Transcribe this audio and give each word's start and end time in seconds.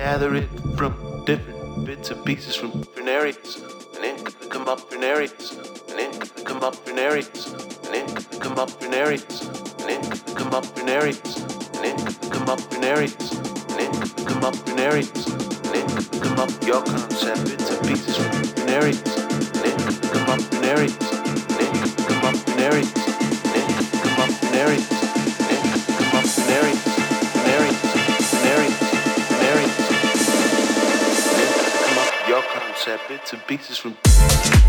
gather 0.00 0.34
it 0.34 0.48
from 0.78 0.94
different 1.26 1.84
bits 1.84 2.10
and 2.10 2.24
pieces 2.24 2.56
from 2.56 2.70
different 2.70 3.06
areas, 3.06 3.62
and 3.94 4.02
then 4.02 4.16
come 4.48 4.66
up 4.66 4.78
different 4.78 5.04
areas, 5.04 5.52
and 5.90 5.98
then 5.98 6.10
come 6.42 6.62
up 6.62 6.72
different 6.72 6.98
areas, 6.98 7.52
and 7.84 7.92
then 7.92 8.06
come 8.40 8.58
up 8.58 8.68
different 8.68 8.94
areas, 8.94 9.46
and 9.78 9.88
then 9.90 10.02
come 10.34 10.54
up 10.54 10.62
different 10.62 10.88
areas, 10.88 11.36
and 11.74 11.84
then 11.84 11.98
come 12.30 12.48
up 12.48 12.58
different 12.60 12.84
areas, 12.86 13.14
and 13.68 13.78
then 13.78 13.92
come 14.24 14.42
up 14.42 14.54
different 14.54 14.80
areas, 14.80 15.26
and 15.64 15.74
then 15.74 15.88
come 16.24 16.38
up 16.38 16.50
your 16.64 16.82
concept 16.82 17.44
bits 17.44 17.70
and 17.70 17.86
pieces 17.86 18.16
from 18.16 18.30
different 18.40 18.70
areas, 18.70 19.02
and 19.54 19.64
then 19.66 19.78
come 20.14 20.30
up 20.30 20.38
different 20.38 20.64
areas, 20.64 20.96
and 21.50 21.56
then 21.60 21.72
come 22.08 22.24
up 22.24 22.34
different 22.46 22.60
areas. 22.72 22.99
pieces 33.50 33.78
from 33.78 34.59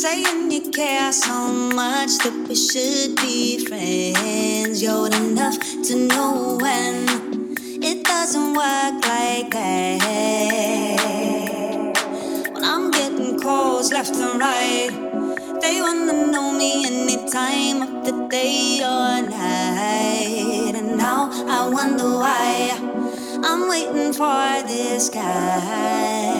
saying 0.00 0.50
you 0.50 0.62
care 0.70 1.12
so 1.12 1.52
much 1.52 2.16
that 2.24 2.32
we 2.48 2.54
should 2.56 3.14
be 3.16 3.62
friends. 3.66 4.80
You're 4.82 4.92
old 4.92 5.14
enough 5.14 5.58
to 5.60 5.94
know 6.08 6.56
when 6.58 7.04
it 7.82 8.02
doesn't 8.04 8.54
work 8.54 8.94
like 9.04 9.50
that. 9.50 10.40
When 12.54 12.64
I'm 12.64 12.90
getting 12.90 13.38
calls 13.40 13.92
left 13.92 14.16
and 14.16 14.40
right, 14.40 14.88
they 15.60 15.82
wanna 15.82 16.32
know 16.32 16.50
me 16.50 16.86
any 16.86 17.18
time 17.28 17.82
of 17.82 18.06
the 18.06 18.26
day 18.30 18.80
or 18.80 19.20
night. 19.28 20.76
And 20.80 20.96
now 20.96 21.28
I 21.46 21.68
wonder 21.68 22.08
why 22.24 22.72
I'm 23.44 23.68
waiting 23.68 24.14
for 24.14 24.62
this 24.66 25.10
guy. 25.10 26.39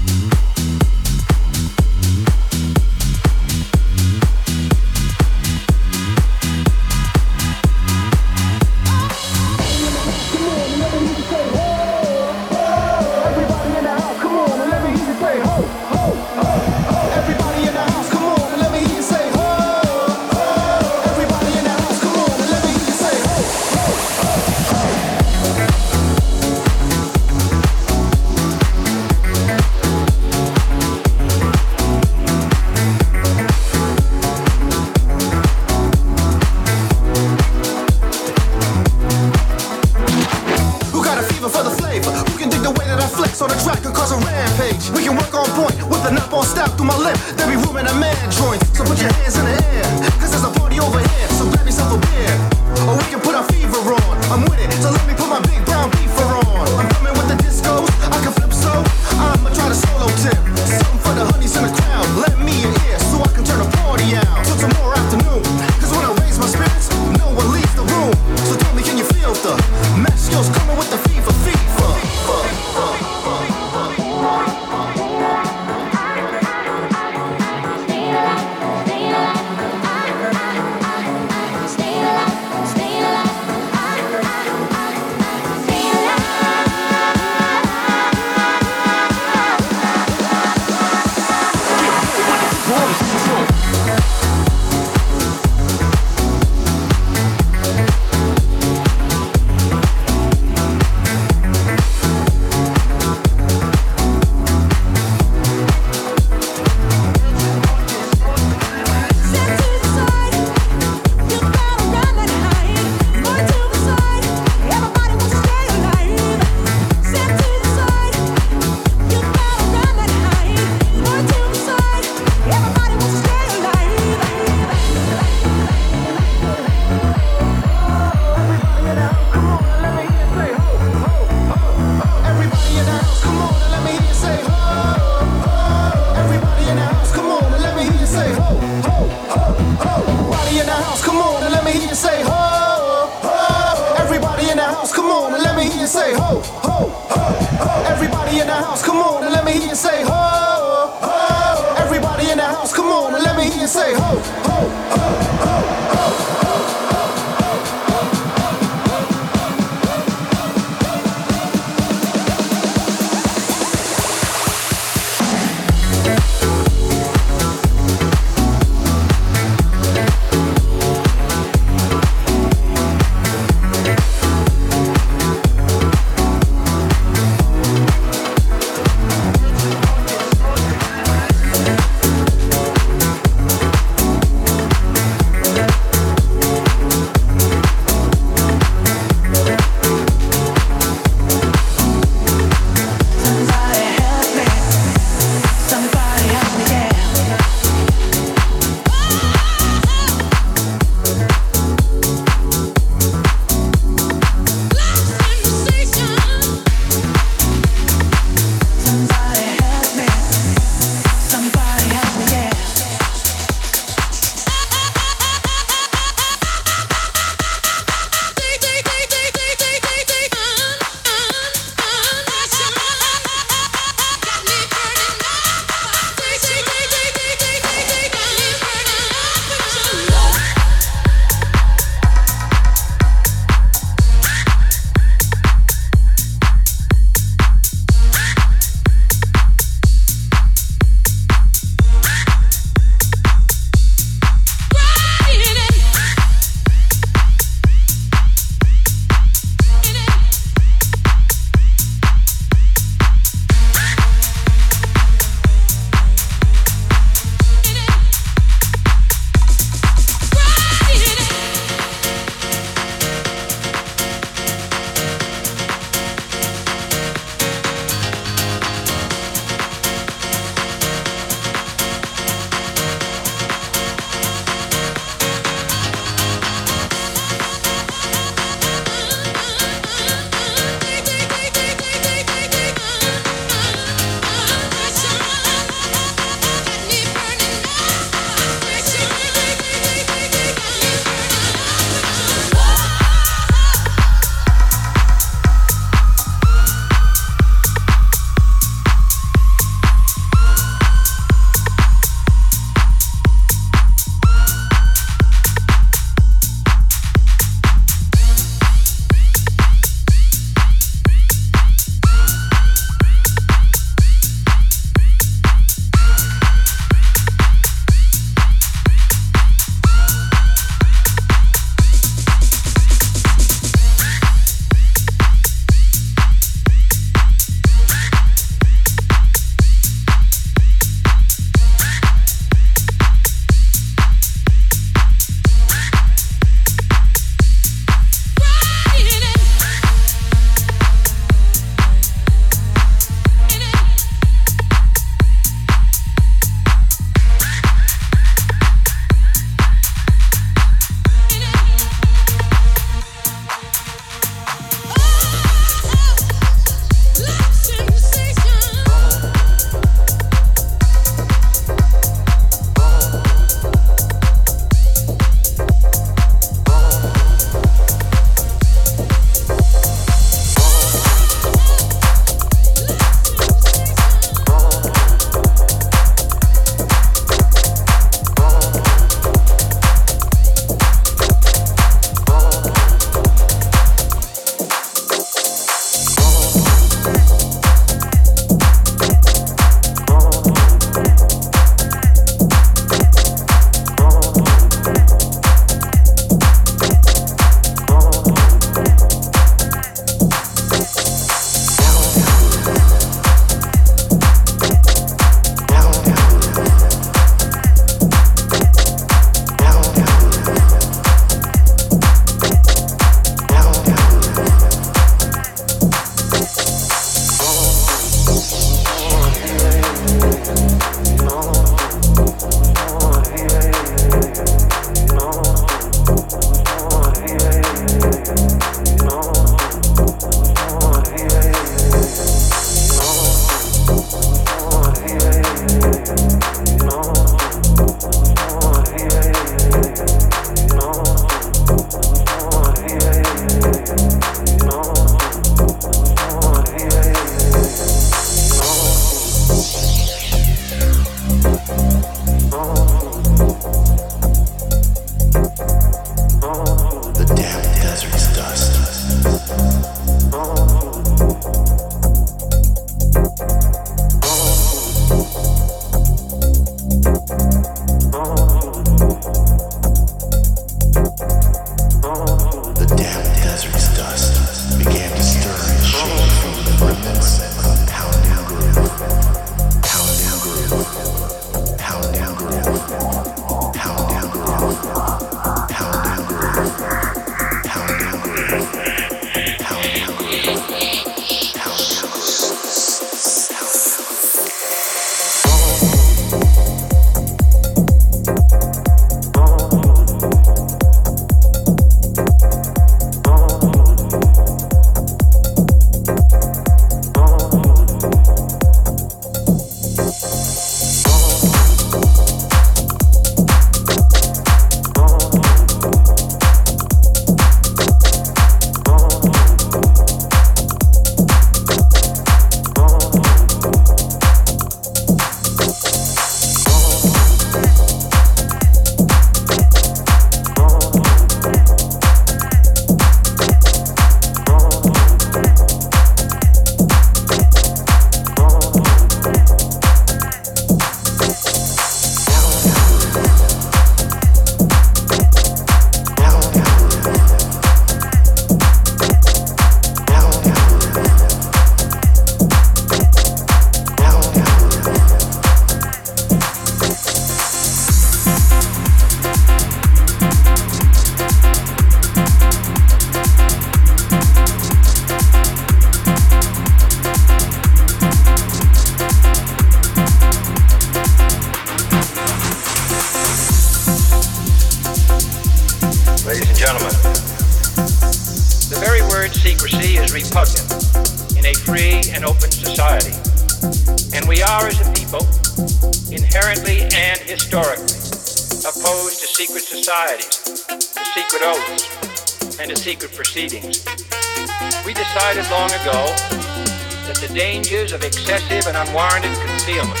Excessive 598.28 598.66
and 598.66 598.76
unwarranted 598.76 599.30
concealment 599.38 600.00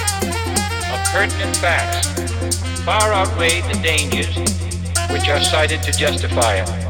of 0.90 0.98
pertinent 1.12 1.56
facts 1.58 2.08
far 2.82 3.12
outweighed 3.12 3.62
the 3.66 3.80
dangers 3.84 4.36
which 5.12 5.28
are 5.28 5.40
cited 5.40 5.80
to 5.80 5.92
justify 5.92 6.56
it. 6.56 6.85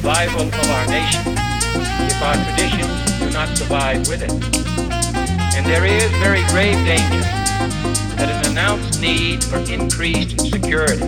Survival 0.00 0.48
of 0.48 0.70
our 0.70 0.86
nation 0.86 1.20
if 2.08 2.22
our 2.22 2.34
traditions 2.46 3.18
do 3.20 3.30
not 3.32 3.48
survive 3.54 4.08
with 4.08 4.22
it. 4.22 4.32
And 5.54 5.66
there 5.66 5.84
is 5.84 6.10
very 6.12 6.42
grave 6.48 6.76
danger 6.86 7.20
that 8.16 8.30
an 8.30 8.50
announced 8.50 8.98
need 9.02 9.44
for 9.44 9.58
increased 9.70 10.40
security 10.40 11.04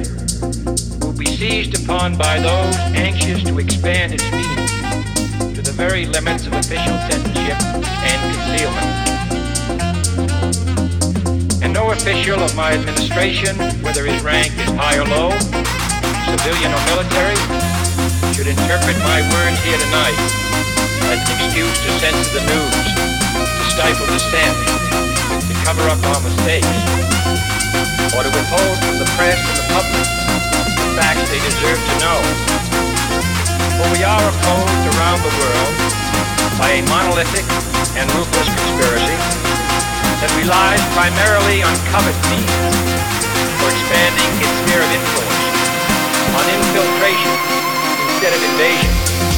will 1.00 1.16
be 1.16 1.24
seized 1.24 1.82
upon 1.82 2.18
by 2.18 2.38
those 2.38 2.76
anxious 2.92 3.42
to 3.44 3.58
expand 3.60 4.12
its 4.12 4.30
meaning 4.30 5.54
to 5.54 5.62
the 5.62 5.72
very 5.72 6.04
limits 6.04 6.46
of 6.46 6.52
official 6.52 6.98
censorship 7.08 7.56
and 8.04 8.20
concealment. 8.36 8.90
And 11.64 11.72
no 11.72 11.92
official 11.92 12.40
of 12.40 12.54
my 12.54 12.72
administration, 12.74 13.56
whether 13.80 14.04
his 14.04 14.22
rank 14.22 14.52
is 14.52 14.68
high 14.76 14.98
or 14.98 15.06
low, 15.06 15.30
civilian 16.28 16.74
or 16.74 16.84
military, 16.92 17.91
should 18.42 18.58
interpret 18.58 18.98
my 19.06 19.22
words 19.38 19.54
here 19.62 19.78
tonight 19.78 20.18
as 20.18 21.14
an 21.14 21.30
excuse 21.30 21.78
to 21.78 21.90
censor 22.02 22.34
the 22.34 22.42
news, 22.50 22.86
to 23.38 23.64
stifle 23.70 24.02
dissent, 24.10 24.58
to 25.46 25.54
cover 25.62 25.86
up 25.86 26.02
our 26.10 26.18
mistakes, 26.26 26.66
or 28.10 28.26
to 28.26 28.30
withhold 28.34 28.74
from 28.82 28.98
the 28.98 29.06
press 29.14 29.38
and 29.38 29.56
the 29.62 29.66
public 29.70 30.06
the 30.74 30.90
facts 30.98 31.22
they 31.30 31.38
deserve 31.38 31.78
to 31.78 31.94
know. 32.02 32.18
For 33.78 33.86
we 33.94 34.02
are 34.02 34.24
opposed 34.26 34.84
around 34.90 35.22
the 35.22 35.34
world 35.38 35.74
by 36.58 36.82
a 36.82 36.82
monolithic 36.90 37.46
and 37.94 38.10
ruthless 38.10 38.50
conspiracy 38.58 39.18
that 40.18 40.34
relies 40.34 40.82
primarily 40.98 41.62
on 41.62 41.74
covert 41.94 42.18
means 42.26 42.50
for 43.62 43.70
expanding 43.70 44.30
its 44.42 44.54
sphere 44.66 44.82
of 44.82 44.90
influence, 44.90 45.46
on 46.34 46.44
infiltration 46.58 47.71
instead 48.22 48.36
of 48.36 48.50
invasion. 48.52 49.31